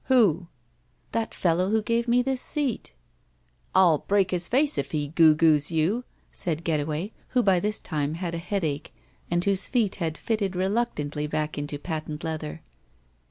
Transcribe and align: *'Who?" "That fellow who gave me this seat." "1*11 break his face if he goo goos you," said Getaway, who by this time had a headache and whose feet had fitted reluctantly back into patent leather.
*'Who?" 0.05 0.47
"That 1.11 1.31
fellow 1.31 1.69
who 1.69 1.83
gave 1.83 2.07
me 2.07 2.23
this 2.23 2.41
seat." 2.41 2.91
"1*11 3.75 4.07
break 4.07 4.31
his 4.31 4.47
face 4.49 4.79
if 4.79 4.93
he 4.93 5.09
goo 5.09 5.35
goos 5.35 5.69
you," 5.69 6.05
said 6.31 6.63
Getaway, 6.63 7.11
who 7.37 7.43
by 7.43 7.59
this 7.59 7.79
time 7.79 8.15
had 8.15 8.33
a 8.33 8.39
headache 8.39 8.95
and 9.29 9.45
whose 9.45 9.67
feet 9.67 9.97
had 9.97 10.17
fitted 10.17 10.55
reluctantly 10.55 11.27
back 11.27 11.55
into 11.55 11.77
patent 11.77 12.23
leather. 12.23 12.63